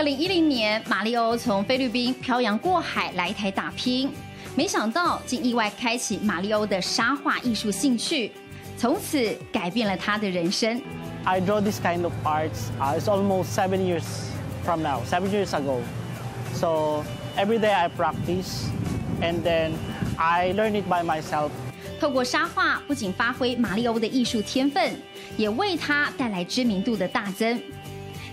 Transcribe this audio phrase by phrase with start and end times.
[0.00, 4.10] 二零一零年，马利欧从菲律宾漂洋过海来台打拼，
[4.56, 8.32] 没想到竟意外开启马利欧的沙画艺术兴趣，
[8.78, 10.80] 从此改变了他的人生。
[11.24, 12.70] I draw this kind of arts.
[12.80, 14.04] Uh, it's almost seven years
[14.64, 15.82] from now, seven years ago.
[16.54, 17.04] So
[17.36, 18.70] every day I practice,
[19.20, 19.72] and then
[20.16, 21.50] I learn it by myself.
[22.00, 24.96] 透过沙画，不仅发挥马利欧的艺术天分，
[25.36, 27.60] 也为他带来知名度的大增。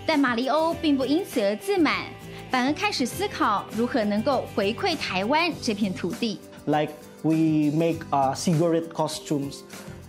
[0.07, 2.05] 但马利欧并不因此而自满，
[2.49, 6.39] 反而开始思考如何能够回馈台湾这片土地。
[6.65, 6.93] Like
[7.23, 9.57] we make uh, cigarette costumes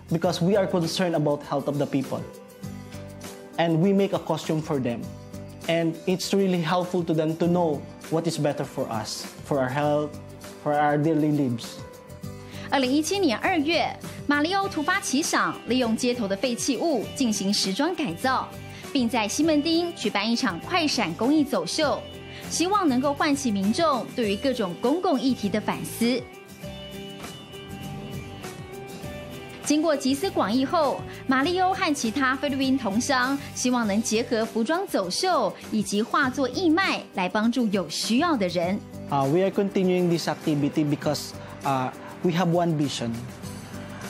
[0.09, 2.21] because we are concerned about health of the people,
[3.57, 5.01] and we make a costume for them,
[5.67, 9.69] and it's really helpful to them to know what is better for us, for our
[9.69, 10.11] health,
[10.63, 11.67] for our daily lives.
[12.71, 13.89] 二零一七年二月，
[14.27, 18.49] 马利欧突发奇想，利用街头的废弃物进行时装改造，
[18.93, 22.01] 并在西门町举办一场快闪公益走秀，
[22.51, 26.23] 希望能够唤起民众对于各种公共议题的反思。
[29.65, 38.79] 经过集思广益后，马利欧和其他菲律宾同乡希望能结合服装走秀以及画作义卖，来帮助有需要的人。
[39.11, 41.33] Uh, we are continuing this activity because,
[41.65, 41.91] uh,
[42.25, 43.13] We have one vision.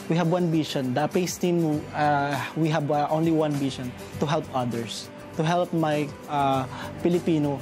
[0.08, 0.94] We have one vision.
[0.94, 5.70] The PACE team, uh, we have uh, only one vision to help others, to help
[5.74, 6.64] my uh,
[7.02, 7.58] Filipino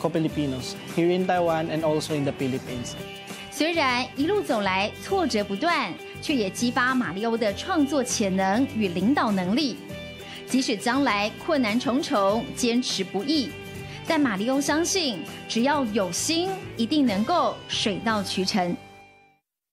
[0.00, 2.94] co-Filipinos here in Taiwan and also in the Philippines.
[3.50, 5.92] 虽然一路走来挫折不断，
[6.22, 9.76] 却也激发马利欧的创作潜能与领导能力。
[10.46, 13.50] 即使将来困难重重，坚持不易，
[14.06, 18.74] 但马利欧相信，只要有心，一定能够水到渠成。